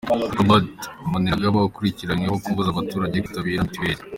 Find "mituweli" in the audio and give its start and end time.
3.65-4.01